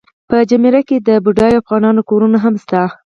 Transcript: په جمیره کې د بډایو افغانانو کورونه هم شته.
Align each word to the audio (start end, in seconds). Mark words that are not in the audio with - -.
په 0.29 0.37
جمیره 0.49 0.81
کې 0.87 0.97
د 1.07 1.09
بډایو 1.25 1.59
افغانانو 1.61 2.01
کورونه 2.09 2.37
هم 2.43 2.55
شته. 2.63 2.81